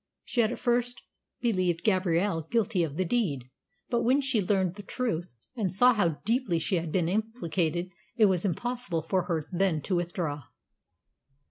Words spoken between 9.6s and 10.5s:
to withdraw.